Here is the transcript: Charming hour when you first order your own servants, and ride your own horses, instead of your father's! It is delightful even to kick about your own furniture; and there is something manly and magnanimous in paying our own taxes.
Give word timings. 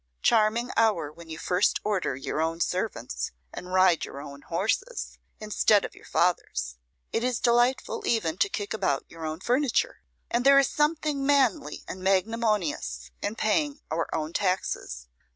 Charming 0.23 0.71
hour 0.75 1.11
when 1.11 1.29
you 1.29 1.37
first 1.37 1.79
order 1.83 2.15
your 2.15 2.41
own 2.41 2.59
servants, 2.59 3.29
and 3.53 3.71
ride 3.71 4.03
your 4.03 4.19
own 4.19 4.41
horses, 4.41 5.19
instead 5.39 5.85
of 5.85 5.93
your 5.93 6.05
father's! 6.05 6.79
It 7.13 7.23
is 7.23 7.39
delightful 7.39 8.07
even 8.07 8.39
to 8.39 8.49
kick 8.49 8.73
about 8.73 9.05
your 9.07 9.27
own 9.27 9.41
furniture; 9.41 10.01
and 10.31 10.43
there 10.43 10.57
is 10.57 10.67
something 10.69 11.23
manly 11.23 11.83
and 11.87 12.01
magnanimous 12.03 13.11
in 13.21 13.35
paying 13.35 13.79
our 13.91 14.07
own 14.11 14.33
taxes. 14.33 15.07